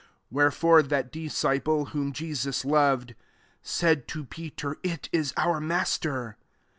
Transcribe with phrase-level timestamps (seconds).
[0.01, 3.13] 7 Wherefore that disci ple whom Jesus loved
[3.61, 6.37] said to Peter, "It is our Master."